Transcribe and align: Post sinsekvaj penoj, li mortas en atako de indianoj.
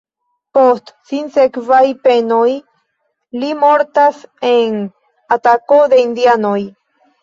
Post 0.57 0.87
sinsekvaj 1.11 1.83
penoj, 2.07 2.49
li 3.45 3.53
mortas 3.63 4.27
en 4.57 4.85
atako 5.41 5.83
de 5.97 6.05
indianoj. 6.11 6.61